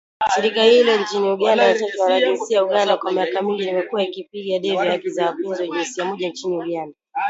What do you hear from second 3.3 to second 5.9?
mingi limekuwa likipigia debe haki za wapenzi wa